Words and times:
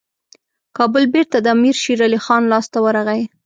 کابل 0.77 1.03
بیرته 1.13 1.37
د 1.41 1.47
امیر 1.55 1.75
شېرعلي 1.83 2.19
خان 2.25 2.43
لاسته 2.51 2.77
ورغی. 2.85 3.21